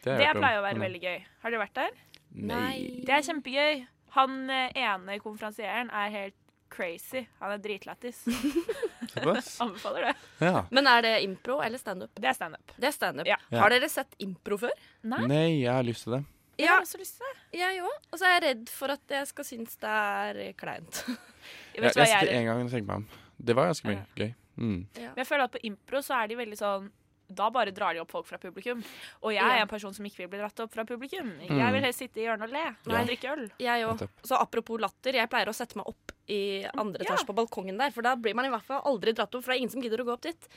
[0.06, 0.86] Det, Det pleier å være Mm.
[0.86, 1.20] veldig gøy.
[1.44, 1.94] Har dere vært der?
[2.36, 3.04] Nei.
[3.08, 3.86] Det er kjempegøy.
[4.16, 6.36] Han eh, ene konferansieren er helt
[6.76, 7.24] crazy.
[7.40, 8.22] Han er dritlættis.
[9.64, 10.14] Anbefaler det.
[10.44, 10.66] Ja.
[10.76, 12.12] Men er det impro eller standup?
[12.20, 12.76] Det er standup.
[12.76, 13.30] Det er standup.
[13.30, 13.40] Ja.
[13.56, 14.74] Har dere sett impro før?
[15.08, 16.24] Nei, jeg har lyst til det.
[16.60, 17.60] Jeg har også lyst til det.
[17.60, 17.96] Jeg òg.
[18.12, 21.06] Og så er jeg redd for at jeg skal synes det er kleint.
[21.76, 23.04] Jeg, jeg hva jeg er en gang og tenker meg om.
[23.46, 24.30] Det var ganske mye gøy.
[24.56, 24.78] Mm.
[24.96, 26.86] Men jeg føler at på impro så er de veldig sånn
[27.28, 28.84] da bare drar de opp folk fra publikum.
[29.24, 31.32] Og jeg er en person som ikke vil bli dratt opp fra publikum.
[31.40, 31.58] Mm.
[31.60, 33.48] Jeg vil helst sitte i hjørnet og le når jeg drikker øl.
[33.66, 34.06] Jeg òg.
[34.24, 37.12] Så apropos latter, jeg pleier å sette meg opp i andre Ja.
[37.14, 39.52] etasje på balkongen der, for da blir man i hvert fall aldri dratt opp, for
[39.54, 40.48] det er ingen som gidder å gå opp dit.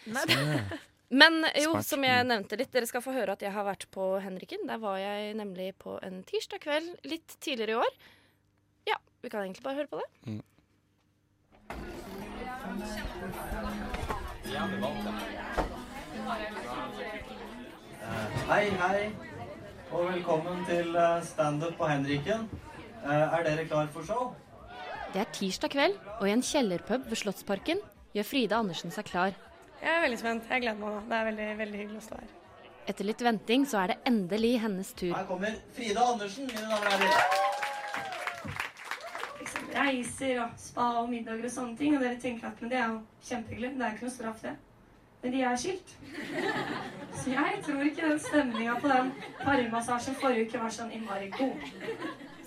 [1.11, 1.87] Men jo, Smart.
[1.89, 4.67] som jeg nevnte litt, dere skal få høre at jeg har vært på Henriken.
[4.69, 7.93] Der var jeg nemlig på en tirsdag kveld litt tidligere i år.
[8.93, 10.09] Ja, vi kan egentlig bare høre på det.
[10.29, 10.43] Mm.
[18.49, 19.05] Hei, hei,
[19.91, 22.43] og velkommen til eh, standup på Henriken.
[23.01, 24.35] Eh, Er dere klar for show?
[25.15, 27.81] Det er tirsdag kveld, og i en kjellerpub ved Slottsparken
[28.13, 29.33] gjør Frida Andersen seg klar.
[29.81, 30.53] Jeg er veldig spent.
[30.53, 31.01] Jeg gleder meg nå.
[31.09, 32.37] Det er veldig, veldig hyggelig å stå her.
[32.93, 35.17] Etter litt venting så er det endelig hennes tur.
[35.17, 37.13] Her kommer Frida Andersen, mine damer og herrer.
[39.41, 41.97] Liksom reiser og spa og middager og sånne ting.
[41.97, 43.01] Og dere tenker at men det er jo
[43.33, 43.77] kjempehyggelig.
[43.81, 44.59] Det er ikke noe straff, det.
[45.23, 45.95] Men de er skilt.
[47.19, 49.09] Så jeg tror ikke den stemninga på den
[49.41, 51.57] parmassasjen forrige uke var sånn innmari god.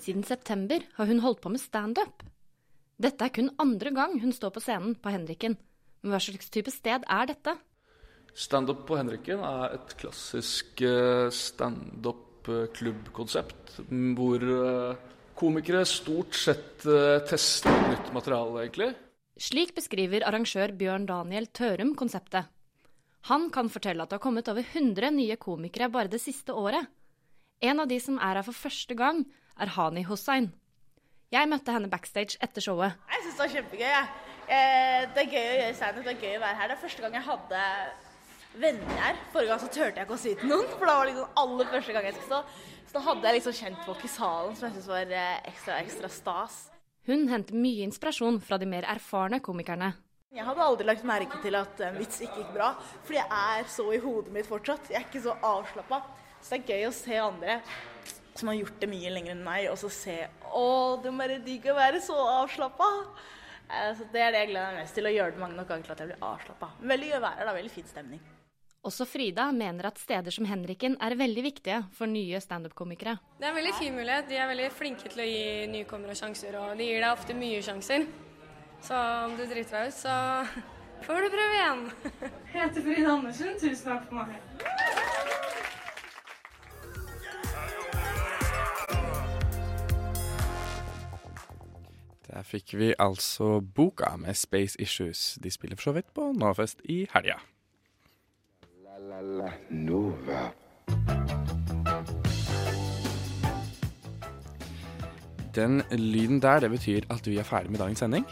[0.00, 2.14] Siden september har hun holdt på med standup.
[3.02, 5.54] Dette er kun andre gang hun står på scenen på Henriken.
[6.02, 7.52] Men hva slags type sted er dette?
[8.32, 13.72] Standup på Henriken er et klassisk eh, standup-klubbkonsept
[14.16, 14.96] hvor eh,
[15.38, 18.90] komikere stort sett eh, tester nytt materiale, egentlig.
[19.42, 22.44] Slik beskriver arrangør Bjørn Daniel Tørum konseptet.
[23.30, 26.88] Han kan fortelle at det har kommet over 100 nye komikere bare det siste året.
[27.62, 29.22] En av de som er her for første gang,
[29.60, 30.48] er Hani Hossein.
[31.32, 32.96] Jeg møtte henne backstage etter showet.
[33.12, 33.88] Jeg syns det var kjempegøy.
[33.92, 34.08] jeg.
[34.48, 36.68] Eh, Det er gøy å gjøre standup, det er gøy å være her.
[36.68, 37.62] Det er første gang jeg hadde
[38.58, 39.16] venner her.
[39.32, 41.40] Forrige gang så turte jeg ikke å si til noen, for da var det liksom
[41.44, 42.42] aller første gang jeg skulle stå.
[42.88, 45.78] Så da hadde jeg liksom kjent folk i salen som jeg syntes var eh, ekstra,
[45.80, 46.58] ekstra stas.
[47.06, 49.92] Hun henter mye inspirasjon fra de mer erfarne komikerne.
[50.32, 52.70] Jeg hadde aldri lagt merke til at en vits ikke gikk bra,
[53.04, 54.86] fordi jeg er så i hodet mitt fortsatt.
[54.88, 55.98] Jeg er ikke så avslappa.
[56.40, 57.56] Så det er gøy å se andre
[58.32, 60.14] som har gjort det mye lenger enn meg, og så se
[60.56, 60.64] Å,
[61.04, 62.88] det må være digg å være så avslappa.
[63.68, 65.68] Eh, Så det er det jeg gleder meg mest til, å gjøre det mange nok
[65.68, 66.70] ganger til at jeg blir avslappa.
[66.94, 67.56] Veldig gøy å være her, da.
[67.60, 68.24] Veldig fin stemning.
[68.88, 73.18] Også Frida mener at steder som Henriken er veldig viktige for nye standup-komikere.
[73.36, 74.32] Det er en veldig fin mulighet.
[74.32, 77.60] De er veldig flinke til å gi nykommere sjanser, og de gir deg ofte mye
[77.62, 78.08] sjanser.
[78.82, 80.14] Så om du driter deg ut, så
[81.06, 81.84] får du prøve igjen.
[82.52, 83.54] Jeg heter Frida Andersen.
[83.60, 84.38] Tusen takk for meg.
[92.32, 95.38] Der fikk vi altså boka med Space Issues.
[95.42, 97.38] De spiller for så vidt på Novafest i helga.
[98.82, 99.52] La, la, la.
[99.70, 100.48] Nova.
[105.54, 108.26] Den lyden der, det betyr at vi er ferdig med dagens sending.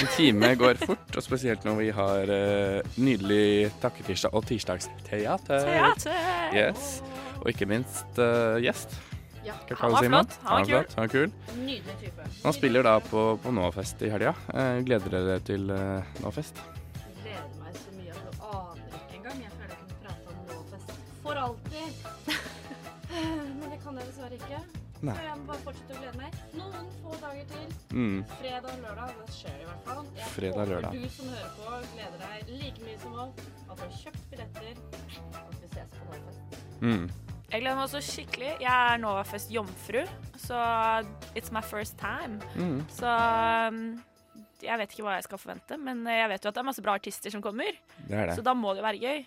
[0.00, 5.66] En time går fort, og spesielt når vi har uh, nydelig takketirsdag og tirsdagsteater.
[5.68, 6.12] Teater!
[6.56, 7.02] Yes.
[7.42, 8.96] Og ikke minst uh, gjest.
[9.44, 10.38] Ja, han var flott.
[10.46, 10.94] Han var kul.
[10.94, 11.32] Han var kul.
[11.58, 12.28] Nydelig type.
[12.44, 14.32] Han spiller da på, på Nåfest i helga.
[14.48, 16.62] Uh, gleder dere til uh, Novafest?
[25.02, 25.14] Nei.
[25.18, 26.34] Jeg må bare fortsette å glede meg.
[26.54, 27.72] Noen få dager til.
[27.90, 28.20] Mm.
[28.38, 29.14] Fredag og lørdag.
[29.18, 30.04] Det skjer i hvert fall.
[30.18, 30.92] Jeg Fredag og håper lørdag.
[31.02, 33.48] du som hører på, gleder deg like mye som oss.
[33.66, 34.78] At du har kjøpt billetter.
[35.32, 36.60] Og at vi ses på Norfest.
[36.82, 37.08] Mm.
[37.52, 38.52] Jeg gleder meg også skikkelig.
[38.62, 40.04] Jeg er Novafest jomfru,
[40.40, 40.60] så
[41.34, 42.38] it's my first time.
[42.56, 42.78] Mm.
[42.94, 43.82] Så um,
[44.62, 46.84] jeg vet ikke hva jeg skal forvente, men jeg vet jo at det er masse
[46.86, 47.74] bra artister som kommer.
[48.06, 48.38] Det er det.
[48.38, 49.26] Så da må det jo være gøy,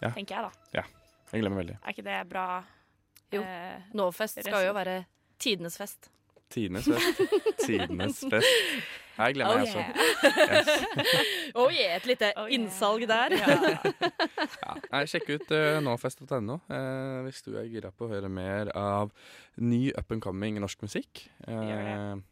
[0.00, 0.10] Ja.
[0.14, 0.50] tenker jeg da.
[0.78, 0.86] Ja.
[1.32, 1.76] Jeg gleder meg veldig.
[1.82, 2.46] Er ikke det bra?
[3.34, 3.42] Jo.
[3.42, 4.96] eh, Novafest skal jo være
[5.42, 6.10] tidenes fest.
[6.52, 7.20] Tidenes fest.
[7.66, 8.92] Tidenes fest.
[9.16, 11.06] Jeg gleder meg, Oh, jeg også.
[11.62, 13.32] oh yeah, et lite innsalg der.
[13.40, 19.14] Ja, sjekk ut uh, novafest.no eh, hvis du er gira på å høre mer av
[19.56, 21.24] ny up and coming norsk musikk.
[21.48, 22.22] Eh, Gjør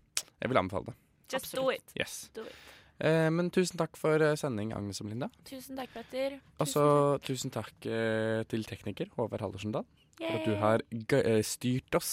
[0.45, 0.97] jeg vil anbefale det.
[1.33, 1.95] Just do it.
[1.97, 2.29] Yes.
[2.37, 2.53] Do it.
[3.01, 5.31] Eh, men tusen takk for eh, sending, Agnes og Melinda.
[5.49, 6.37] Tusen takk, Petter.
[6.61, 6.85] Og så
[7.25, 9.87] tusen takk eh, til tekniker Håvard Hallersendal
[10.18, 10.83] for at du har
[11.18, 12.11] eh, styrt oss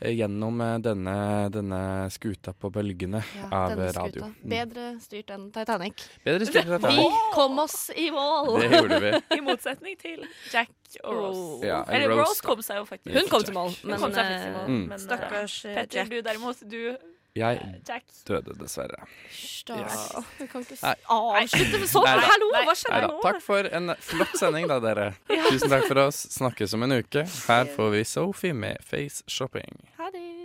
[0.00, 1.16] eh, gjennom eh, denne,
[1.54, 1.80] denne
[2.14, 4.22] skuta på bølgene Ja, av denne radio.
[4.22, 4.30] skuta.
[4.44, 4.52] Mm.
[4.54, 6.06] Bedre styrt enn Titanic.
[6.26, 8.52] Bedre styrt enn Vi kom oss i mål!
[8.62, 9.12] Det gjorde vi.
[9.38, 11.66] I motsetning til Jack og Rose.
[11.66, 13.16] Ja, Eller Rose, Rose kom seg jo faktisk.
[13.18, 14.86] Hun kom til mål, men, men, Mm.
[14.90, 16.08] men Stakkars, Petter, Jack.
[16.10, 16.96] du derimot, du
[17.36, 18.04] Jeg Jack.
[18.28, 19.06] døde dessverre.
[19.30, 20.14] Yes.
[20.38, 22.08] Vi kan ikke avslutte med sånn!
[22.30, 23.18] Hallo, hva skjedde nå?
[23.26, 25.10] Takk for en flott sending, da, dere.
[25.36, 25.44] Ja.
[25.52, 26.22] Tusen takk for oss.
[26.32, 27.26] Snakkes om en uke.
[27.48, 29.84] Her får vi Sophie med Face Shopping.
[30.00, 30.35] Ha det.